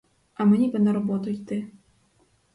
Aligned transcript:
А 0.33 0.45
мені 0.45 0.69
би 0.69 0.79
на 0.79 0.93
роботу 0.93 1.29
йти. 1.29 1.71